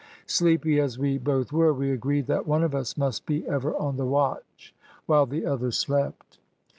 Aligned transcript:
Sleepy 0.25 0.79
as 0.79 0.97
we 0.97 1.19
both 1.19 1.53
were, 1.53 1.71
we 1.75 1.91
agreed 1.91 2.25
that 2.25 2.47
one 2.47 2.63
of 2.63 2.73
us 2.73 2.97
must 2.97 3.27
be 3.27 3.47
ever 3.47 3.77
on 3.77 3.97
the 3.97 4.05
watch, 4.07 4.73
while 5.05 5.27
the 5.27 5.45
other 5.45 5.69
slept. 5.69 6.39